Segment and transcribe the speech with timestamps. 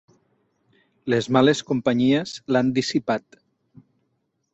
[1.13, 3.39] Les males companyies l'han dissipat.